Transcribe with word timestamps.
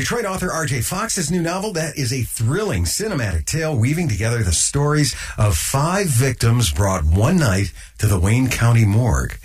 Detroit 0.00 0.24
author 0.24 0.48
RJ 0.48 0.82
Fox's 0.82 1.30
new 1.30 1.42
novel 1.42 1.74
that 1.74 1.98
is 1.98 2.10
a 2.10 2.22
thrilling 2.22 2.84
cinematic 2.84 3.44
tale 3.44 3.76
weaving 3.76 4.08
together 4.08 4.42
the 4.42 4.50
stories 4.50 5.14
of 5.36 5.54
five 5.54 6.06
victims 6.06 6.72
brought 6.72 7.04
one 7.04 7.36
night 7.36 7.70
to 7.98 8.06
the 8.06 8.18
Wayne 8.18 8.48
County 8.48 8.86
morgue. 8.86 9.38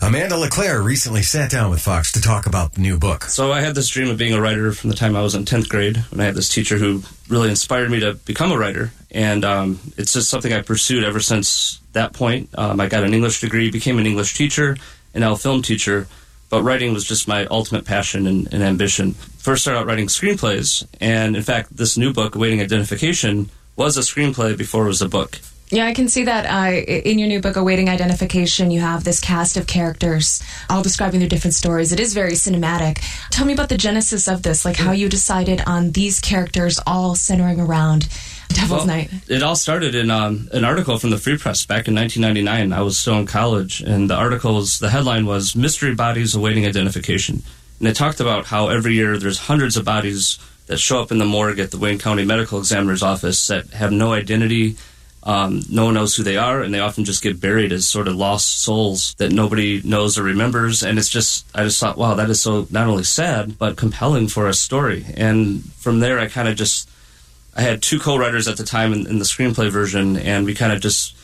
Amanda 0.00 0.38
LeClaire 0.38 0.80
recently 0.80 1.20
sat 1.20 1.50
down 1.50 1.70
with 1.70 1.82
Fox 1.82 2.12
to 2.12 2.22
talk 2.22 2.46
about 2.46 2.72
the 2.72 2.80
new 2.80 2.98
book. 2.98 3.24
So 3.24 3.52
I 3.52 3.60
had 3.60 3.74
this 3.74 3.90
dream 3.90 4.08
of 4.08 4.16
being 4.16 4.32
a 4.32 4.40
writer 4.40 4.72
from 4.72 4.88
the 4.88 4.96
time 4.96 5.14
I 5.14 5.20
was 5.20 5.34
in 5.34 5.44
10th 5.44 5.68
grade 5.68 5.98
when 6.10 6.18
I 6.18 6.24
had 6.24 6.34
this 6.34 6.48
teacher 6.48 6.78
who 6.78 7.02
really 7.28 7.50
inspired 7.50 7.90
me 7.90 8.00
to 8.00 8.14
become 8.14 8.52
a 8.52 8.58
writer. 8.58 8.90
And 9.10 9.44
um, 9.44 9.78
it's 9.98 10.14
just 10.14 10.30
something 10.30 10.54
I 10.54 10.62
pursued 10.62 11.04
ever 11.04 11.20
since 11.20 11.78
that 11.92 12.14
point. 12.14 12.48
Um, 12.56 12.80
I 12.80 12.88
got 12.88 13.04
an 13.04 13.12
English 13.12 13.42
degree, 13.42 13.70
became 13.70 13.98
an 13.98 14.06
English 14.06 14.32
teacher, 14.32 14.78
and 15.12 15.20
now 15.20 15.32
a 15.32 15.36
film 15.36 15.60
teacher. 15.60 16.08
But 16.50 16.62
writing 16.62 16.92
was 16.92 17.04
just 17.04 17.26
my 17.26 17.46
ultimate 17.46 17.84
passion 17.84 18.26
and, 18.26 18.52
and 18.52 18.62
ambition. 18.62 19.12
First 19.12 19.62
started 19.62 19.80
out 19.80 19.86
writing 19.86 20.06
screenplays, 20.06 20.86
and 21.00 21.36
in 21.36 21.42
fact, 21.42 21.76
this 21.76 21.96
new 21.96 22.12
book, 22.12 22.34
Awaiting 22.34 22.60
Identification, 22.60 23.50
was 23.76 23.96
a 23.96 24.00
screenplay 24.00 24.56
before 24.56 24.84
it 24.84 24.88
was 24.88 25.02
a 25.02 25.08
book. 25.08 25.38
Yeah, 25.70 25.86
I 25.86 25.94
can 25.94 26.08
see 26.08 26.24
that 26.24 26.46
uh, 26.46 26.76
in 26.76 27.18
your 27.18 27.26
new 27.26 27.40
book, 27.40 27.56
Awaiting 27.56 27.88
Identification. 27.88 28.70
You 28.70 28.80
have 28.80 29.02
this 29.02 29.18
cast 29.18 29.56
of 29.56 29.66
characters, 29.66 30.42
all 30.70 30.82
describing 30.82 31.20
their 31.20 31.28
different 31.28 31.54
stories. 31.54 31.90
It 31.90 31.98
is 31.98 32.14
very 32.14 32.32
cinematic. 32.32 33.02
Tell 33.30 33.46
me 33.46 33.54
about 33.54 33.70
the 33.70 33.78
genesis 33.78 34.28
of 34.28 34.42
this, 34.42 34.64
like 34.64 34.76
how 34.76 34.92
you 34.92 35.08
decided 35.08 35.62
on 35.66 35.90
these 35.92 36.20
characters 36.20 36.78
all 36.86 37.14
centering 37.14 37.58
around 37.58 38.08
Devil's 38.54 38.86
Well, 38.86 38.86
Night. 38.86 39.10
It 39.28 39.42
all 39.42 39.56
started 39.56 39.94
in 39.94 40.10
um, 40.10 40.48
an 40.52 40.64
article 40.64 40.98
from 40.98 41.10
the 41.10 41.18
Free 41.18 41.36
Press 41.36 41.66
back 41.66 41.88
in 41.88 41.94
1999. 41.94 42.72
I 42.72 42.82
was 42.82 42.96
still 42.96 43.18
in 43.18 43.26
college, 43.26 43.80
and 43.80 44.08
the 44.08 44.14
article 44.14 44.54
was 44.54 44.78
the 44.78 44.90
headline 44.90 45.26
was 45.26 45.54
"Mystery 45.54 45.94
Bodies 45.94 46.34
Awaiting 46.34 46.64
Identification," 46.66 47.42
and 47.78 47.88
it 47.88 47.96
talked 47.96 48.20
about 48.20 48.46
how 48.46 48.68
every 48.68 48.94
year 48.94 49.18
there's 49.18 49.38
hundreds 49.38 49.76
of 49.76 49.84
bodies 49.84 50.38
that 50.66 50.78
show 50.78 51.00
up 51.02 51.10
in 51.12 51.18
the 51.18 51.24
morgue 51.24 51.58
at 51.58 51.70
the 51.70 51.78
Wayne 51.78 51.98
County 51.98 52.24
Medical 52.24 52.58
Examiner's 52.58 53.02
office 53.02 53.46
that 53.48 53.68
have 53.70 53.92
no 53.92 54.12
identity. 54.12 54.76
Um, 55.26 55.62
no 55.70 55.86
one 55.86 55.94
knows 55.94 56.14
who 56.14 56.22
they 56.22 56.36
are, 56.36 56.60
and 56.60 56.72
they 56.72 56.80
often 56.80 57.04
just 57.04 57.22
get 57.22 57.40
buried 57.40 57.72
as 57.72 57.88
sort 57.88 58.08
of 58.08 58.14
lost 58.14 58.60
souls 58.62 59.14
that 59.16 59.32
nobody 59.32 59.80
knows 59.82 60.18
or 60.18 60.22
remembers. 60.22 60.82
And 60.82 60.98
it's 60.98 61.08
just, 61.08 61.46
I 61.54 61.64
just 61.64 61.80
thought, 61.80 61.96
wow, 61.96 62.14
that 62.14 62.28
is 62.28 62.42
so 62.42 62.66
not 62.70 62.88
only 62.88 63.04
sad 63.04 63.56
but 63.58 63.76
compelling 63.76 64.28
for 64.28 64.48
a 64.48 64.52
story. 64.52 65.04
And 65.16 65.64
from 65.76 66.00
there, 66.00 66.18
I 66.18 66.26
kind 66.28 66.46
of 66.46 66.56
just 66.56 66.90
I 67.56 67.62
had 67.62 67.82
two 67.82 67.98
co-writers 67.98 68.48
at 68.48 68.56
the 68.56 68.64
time 68.64 68.92
in, 68.92 69.06
in 69.06 69.18
the 69.18 69.24
screenplay 69.24 69.70
version, 69.70 70.16
and 70.16 70.44
we 70.44 70.54
kind 70.54 70.72
of 70.72 70.80
just 70.80 71.16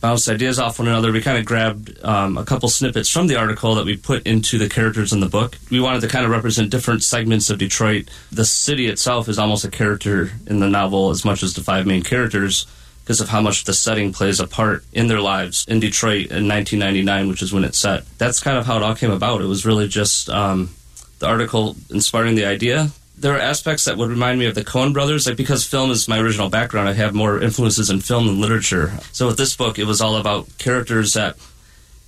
bounced 0.00 0.28
ideas 0.28 0.58
off 0.58 0.78
one 0.78 0.88
another. 0.88 1.10
We 1.12 1.20
kind 1.20 1.38
of 1.38 1.44
grabbed 1.44 2.02
um, 2.04 2.36
a 2.36 2.44
couple 2.44 2.68
snippets 2.68 3.08
from 3.08 3.26
the 3.26 3.36
article 3.36 3.74
that 3.74 3.84
we 3.84 3.96
put 3.96 4.26
into 4.26 4.58
the 4.58 4.68
characters 4.68 5.12
in 5.12 5.20
the 5.20 5.28
book. 5.28 5.58
We 5.70 5.80
wanted 5.80 6.02
to 6.02 6.08
kind 6.08 6.24
of 6.24 6.30
represent 6.30 6.70
different 6.70 7.02
segments 7.02 7.50
of 7.50 7.58
Detroit. 7.58 8.08
The 8.30 8.44
city 8.44 8.86
itself 8.86 9.28
is 9.28 9.38
almost 9.38 9.64
a 9.64 9.70
character 9.70 10.30
in 10.46 10.60
the 10.60 10.68
novel 10.68 11.10
as 11.10 11.24
much 11.24 11.42
as 11.42 11.54
the 11.54 11.62
five 11.62 11.86
main 11.86 12.02
characters 12.02 12.66
because 13.02 13.20
of 13.20 13.28
how 13.30 13.40
much 13.40 13.64
the 13.64 13.72
setting 13.72 14.12
plays 14.12 14.38
a 14.38 14.46
part 14.46 14.84
in 14.92 15.06
their 15.06 15.20
lives 15.20 15.64
in 15.66 15.80
Detroit 15.80 16.26
in 16.26 16.46
1999, 16.46 17.28
which 17.28 17.42
is 17.42 17.52
when 17.52 17.64
it's 17.64 17.78
set. 17.78 18.04
That's 18.18 18.38
kind 18.38 18.58
of 18.58 18.66
how 18.66 18.76
it 18.76 18.82
all 18.82 18.94
came 18.94 19.10
about. 19.10 19.40
It 19.40 19.46
was 19.46 19.64
really 19.64 19.88
just 19.88 20.28
um, 20.28 20.70
the 21.18 21.26
article 21.26 21.74
inspiring 21.90 22.34
the 22.34 22.44
idea. 22.44 22.90
There 23.20 23.34
are 23.34 23.40
aspects 23.40 23.86
that 23.86 23.96
would 23.96 24.10
remind 24.10 24.38
me 24.38 24.46
of 24.46 24.54
the 24.54 24.64
Coen 24.64 24.92
brothers, 24.92 25.26
like 25.26 25.36
because 25.36 25.64
film 25.64 25.90
is 25.90 26.08
my 26.08 26.20
original 26.20 26.48
background, 26.48 26.88
I 26.88 26.92
have 26.92 27.14
more 27.14 27.42
influences 27.42 27.90
in 27.90 28.00
film 28.00 28.26
than 28.26 28.40
literature. 28.40 28.92
So 29.12 29.26
with 29.26 29.36
this 29.36 29.56
book, 29.56 29.78
it 29.78 29.84
was 29.86 30.00
all 30.00 30.16
about 30.16 30.46
characters 30.58 31.14
that, 31.14 31.36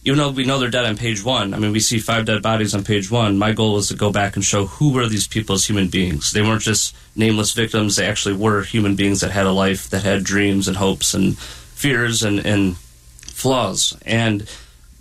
even 0.05 0.19
though 0.19 0.31
we 0.31 0.45
know 0.45 0.61
they're 0.61 0.71
dead 0.71 0.87
on 0.87 0.97
page 0.97 1.25
one, 1.25 1.53
I 1.53 1.59
mean, 1.59 1.73
we 1.73 1.81
see 1.81 1.99
five 1.99 2.27
dead 2.27 2.43
bodies 2.43 2.77
on 2.77 2.85
page 2.85 3.11
one. 3.11 3.39
My 3.39 3.53
goal 3.53 3.75
was 3.75 3.89
to 3.89 3.97
go 3.97 4.13
back 4.13 4.37
and 4.37 4.45
show 4.45 4.67
who 4.67 4.93
were 4.93 5.09
these 5.09 5.27
people 5.27 5.57
as 5.57 5.67
human 5.67 5.89
beings. 5.89 6.31
They 6.31 6.43
weren't 6.43 6.63
just 6.63 6.95
nameless 7.17 7.53
victims; 7.55 7.97
they 7.97 8.07
actually 8.07 8.37
were 8.37 8.63
human 8.63 8.95
beings 8.95 9.21
that 9.21 9.33
had 9.33 9.47
a 9.47 9.53
life, 9.53 9.91
that 9.91 10.05
had 10.05 10.23
dreams 10.23 10.69
and 10.69 10.77
hopes 10.77 11.13
and 11.13 11.37
fears 11.37 12.23
and, 12.23 12.39
and 12.39 12.77
flaws. 12.77 13.99
And 14.07 14.49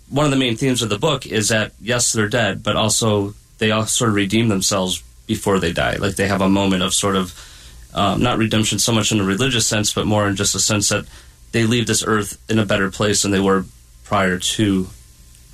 one 0.09 0.25
of 0.25 0.31
the 0.31 0.37
main 0.37 0.57
themes 0.57 0.81
of 0.81 0.89
the 0.89 0.97
book 0.97 1.27
is 1.27 1.49
that 1.49 1.73
yes, 1.79 2.13
they're 2.13 2.29
dead, 2.29 2.63
but 2.63 2.75
also 2.75 3.35
they 3.59 3.71
all 3.71 3.85
sort 3.85 4.09
of 4.09 4.15
redeem 4.15 4.47
themselves 4.47 5.03
before 5.29 5.59
they 5.59 5.71
die. 5.71 5.95
Like 5.95 6.15
they 6.15 6.27
have 6.27 6.41
a 6.41 6.49
moment 6.49 6.81
of 6.81 6.91
sort 6.91 7.15
of 7.15 7.37
um, 7.93 8.21
not 8.21 8.39
redemption 8.39 8.79
so 8.79 8.91
much 8.91 9.11
in 9.11 9.19
a 9.19 9.23
religious 9.23 9.67
sense, 9.67 9.93
but 9.93 10.07
more 10.07 10.27
in 10.27 10.35
just 10.35 10.55
a 10.55 10.59
sense 10.59 10.89
that 10.89 11.05
they 11.51 11.65
leave 11.65 11.85
this 11.85 12.03
earth 12.05 12.41
in 12.49 12.57
a 12.57 12.65
better 12.65 12.89
place 12.89 13.21
than 13.21 13.31
they 13.31 13.39
were 13.39 13.65
prior 14.03 14.39
to 14.39 14.87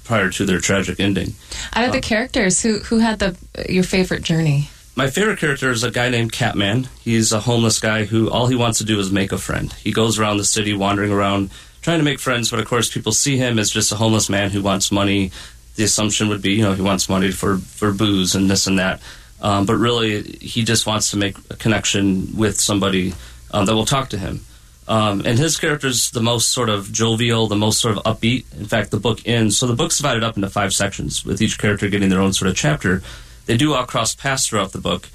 prior 0.06 0.30
to 0.30 0.46
their 0.46 0.62
tragic 0.62 1.00
ending. 1.00 1.34
Out 1.74 1.86
of 1.86 1.92
the 1.92 2.00
characters, 2.00 2.62
who 2.62 2.80
who 2.80 3.00
had 3.00 3.20
the 3.20 3.36
your 3.70 3.84
favorite 3.84 4.24
journey? 4.24 4.70
My 4.96 5.10
favorite 5.10 5.40
character 5.40 5.72
is 5.72 5.84
a 5.84 5.92
guy 5.92 6.08
named 6.08 6.32
Catman. 6.32 6.88
He's 7.02 7.34
a 7.34 7.42
homeless 7.42 7.80
guy 7.80 8.06
who 8.06 8.30
all 8.30 8.48
he 8.48 8.56
wants 8.56 8.78
to 8.78 8.86
do 8.86 8.98
is 8.98 9.12
make 9.12 9.34
a 9.34 9.38
friend. 9.38 9.74
He 9.74 9.92
goes 9.92 10.18
around 10.18 10.38
the 10.38 10.46
city 10.46 10.74
wandering 10.74 11.12
around 11.12 11.50
trying 11.82 12.00
to 12.00 12.06
make 12.06 12.22
friends, 12.22 12.50
but 12.50 12.62
of 12.62 12.66
course 12.66 12.90
people 12.90 13.12
see 13.12 13.36
him 13.36 13.60
as 13.60 13.70
just 13.70 13.92
a 13.92 13.96
homeless 13.96 14.30
man 14.30 14.52
who 14.52 14.62
wants 14.62 14.90
money. 14.94 15.32
The 15.76 15.84
assumption 15.84 16.30
would 16.30 16.42
be, 16.42 16.54
you 16.54 16.64
know, 16.64 16.72
he 16.72 16.82
wants 16.82 17.10
money 17.10 17.32
for, 17.32 17.58
for 17.58 17.92
booze 17.92 18.36
and 18.36 18.50
this 18.50 18.68
and 18.68 18.80
that. 18.80 19.02
Um, 19.46 19.68
but 19.68 19.76
really, 19.76 20.24
he 20.24 20.64
just 20.64 20.88
wants 20.88 21.12
to 21.12 21.18
make 21.18 21.38
a 21.52 21.56
connection 21.56 22.36
with 22.36 22.60
somebody 22.60 23.14
um, 23.52 23.68
that 23.68 23.76
will 23.76 23.86
talk 23.86 24.10
to 24.10 24.18
him. 24.18 24.42
Um, 24.88 25.22
and 25.24 25.38
his 25.38 25.56
character 25.60 25.86
is 25.86 26.10
the 26.10 26.22
most 26.22 26.50
sort 26.50 26.68
of 26.68 26.92
jovial, 26.92 27.46
the 27.46 27.56
most 27.56 27.80
sort 27.80 27.96
of 27.96 28.04
upbeat. 28.06 28.52
In 28.58 28.66
fact, 28.66 28.90
the 28.90 29.00
book 29.00 29.20
ends. 29.24 29.56
So 29.56 29.68
the 29.68 29.76
book's 29.76 29.98
divided 29.98 30.24
up 30.24 30.36
into 30.36 30.50
five 30.50 30.74
sections, 30.74 31.24
with 31.24 31.44
each 31.44 31.60
character 31.60 31.90
getting 31.90 32.10
their 32.10 32.22
own 32.22 32.34
sort 32.34 32.50
of 32.50 32.58
chapter. 32.58 33.04
They 33.46 33.56
do 33.56 33.76
all 33.76 33.86
cross 33.86 34.16
paths 34.16 34.48
throughout 34.48 34.72
the 34.72 34.82
book, 34.82 35.10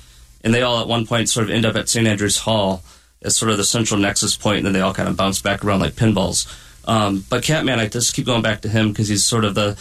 and 0.44 0.54
they 0.54 0.62
all 0.62 0.80
at 0.80 0.86
one 0.86 1.08
point 1.08 1.28
sort 1.28 1.48
of 1.48 1.50
end 1.50 1.66
up 1.66 1.74
at 1.74 1.88
St. 1.88 2.06
Andrew's 2.06 2.38
Hall 2.38 2.84
as 3.22 3.36
sort 3.36 3.50
of 3.50 3.56
the 3.56 3.64
central 3.64 3.98
nexus 3.98 4.36
point, 4.36 4.58
and 4.58 4.66
then 4.66 4.74
they 4.74 4.80
all 4.80 4.94
kind 4.94 5.08
of 5.08 5.16
bounce 5.16 5.42
back 5.42 5.64
around 5.64 5.80
like 5.80 5.94
pinballs. 5.94 6.46
Um, 6.86 7.24
but 7.28 7.42
Catman, 7.42 7.80
I 7.80 7.88
just 7.88 8.14
keep 8.14 8.26
going 8.26 8.42
back 8.42 8.60
to 8.60 8.68
him 8.68 8.90
because 8.90 9.08
he's 9.08 9.24
sort 9.24 9.44
of 9.44 9.56
the 9.56 9.76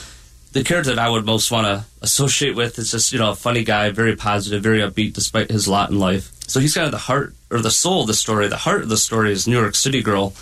the 0.52 0.64
character 0.64 0.96
that 0.96 1.00
I 1.00 1.10
would 1.10 1.26
most 1.26 1.52
want 1.52 1.68
to 1.68 1.86
associate 2.02 2.56
with. 2.56 2.80
Is 2.80 2.92
just 2.92 3.12
you 3.12 3.20
know 3.20 3.32
a 3.32 3.36
funny 3.36 3.64
guy, 3.64 3.92
very 3.92 4.16
positive, 4.16 4.64
very 4.64 4.80
upbeat 4.80 5.14
despite 5.14 5.52
his 5.52 5.68
lot 5.68 5.90
in 5.90 6.00
life. 6.00 6.32
So 6.48 6.60
he's 6.60 6.74
kind 6.74 6.86
of 6.86 6.92
the 6.92 6.98
heart 6.98 7.34
or 7.52 7.60
the 7.60 7.72
soul 7.72 8.02
of 8.02 8.08
the 8.08 8.14
story. 8.14 8.48
The 8.48 8.58
heart 8.58 8.82
of 8.82 8.90
the 8.90 8.98
story 8.98 9.32
is 9.32 9.48
New 9.48 9.60
York 9.60 9.76
City 9.76 10.02
girl, 10.02 10.34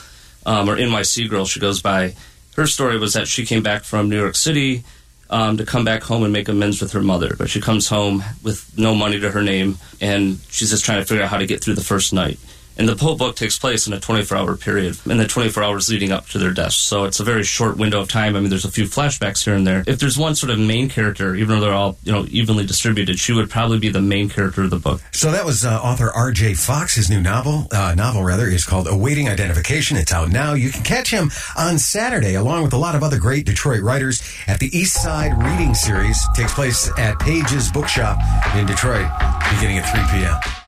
um, 0.46 0.70
or 0.70 0.78
NYC 0.78 1.30
girl. 1.30 1.46
She 1.46 1.60
goes 1.60 1.82
by. 1.82 2.16
Her 2.56 2.66
story 2.66 2.98
was 2.98 3.14
that 3.14 3.28
she 3.28 3.46
came 3.46 3.62
back 3.62 3.84
from 3.84 4.10
New 4.10 4.20
York 4.20 4.36
City 4.36 4.84
um, 5.30 5.58
to 5.58 5.66
come 5.66 5.86
back 5.86 6.04
home 6.04 6.24
and 6.24 6.34
make 6.34 6.48
amends 6.48 6.82
with 6.82 6.94
her 6.94 7.02
mother, 7.02 7.36
but 7.38 7.50
she 7.50 7.62
comes 7.62 7.88
home 7.88 8.24
with 8.44 8.78
no 8.78 8.96
money 8.96 9.20
to 9.20 9.32
her 9.32 9.42
name, 9.42 9.78
and 10.02 10.40
she's 10.50 10.72
just 10.72 10.86
trying 10.86 11.00
to 11.00 11.06
figure 11.06 11.24
out 11.24 11.30
how 11.30 11.38
to 11.38 11.46
get 11.46 11.62
through 11.62 11.76
the 11.76 11.84
first 11.84 12.14
night. 12.14 12.40
And 12.78 12.88
the 12.88 12.96
whole 12.96 13.18
book 13.18 13.36
takes 13.36 13.58
place 13.58 13.88
in 13.88 13.94
a 13.94 14.00
24 14.00 14.38
hour 14.38 14.56
period, 14.56 14.98
in 15.06 15.18
the 15.18 15.28
24 15.28 15.64
hours 15.64 15.90
leading 15.90 16.12
up 16.12 16.28
to 16.30 16.38
their 16.38 16.52
deaths. 16.52 16.76
So 16.76 17.06
it's 17.06 17.20
a 17.20 17.24
very 17.24 17.44
short 17.44 17.78
window 17.78 18.02
of 18.02 18.08
time. 18.08 18.36
I 18.36 18.40
mean, 18.40 18.50
there's 18.50 18.66
a 18.66 18.72
few 18.72 18.86
flashbacks 18.86 19.44
here 19.44 19.56
and 19.56 19.66
there. 19.66 19.84
If 19.88 20.00
there's 20.00 20.18
one 20.18 20.36
sort 20.36 20.52
of 20.52 20.60
main 20.60 20.90
character, 20.90 21.36
even 21.36 21.56
though 21.56 21.66
they're 21.66 21.74
all 21.74 21.98
you 22.04 22.12
know 22.12 22.26
evenly 22.30 22.66
distributed, 22.66 23.20
she 23.20 23.34
would 23.34 23.50
probably 23.50 23.80
be 23.80 23.90
the 23.90 24.02
main 24.02 24.30
character 24.30 24.64
of 24.64 24.70
the 24.70 24.80
book. 24.80 25.02
So 25.12 25.32
that 25.32 25.46
was 25.46 25.66
uh, 25.66 25.80
author 25.82 26.12
R.J. 26.14 26.56
Fox. 26.56 26.96
His 26.96 27.10
new 27.10 27.22
novel, 27.22 27.68
uh, 27.72 27.94
novel 27.96 28.24
rather, 28.24 28.48
is 28.48 28.66
called 28.66 28.88
Awaiting 28.88 29.28
Identification. 29.28 29.98
It's 29.98 30.12
out 30.12 30.30
now. 30.30 30.54
You 30.54 30.70
can 30.70 30.84
catch 30.84 31.10
him 31.10 31.32
on 31.58 31.80
Saturday, 31.80 32.36
along 32.36 32.64
with 32.64 32.74
a 32.74 32.78
lot 32.78 32.96
of 32.96 33.04
other 33.04 33.20
great 33.20 33.46
Detroit 33.46 33.82
writers, 33.82 34.22
at 34.48 34.60
the 34.60 34.76
East 34.78 35.02
Side 35.02 35.38
Reading 35.42 35.74
Series. 35.74 36.26
Takes 36.36 36.54
place 36.54 36.90
at 36.98 37.20
Page's 37.20 37.72
Bookshop 37.72 38.18
in 38.56 38.66
Detroit, 38.66 39.08
beginning 39.52 39.80
at 39.80 40.10
3 40.12 40.20
p.m. 40.20 40.58